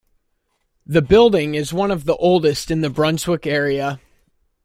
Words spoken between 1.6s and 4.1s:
one of the oldest in the Brunswick area.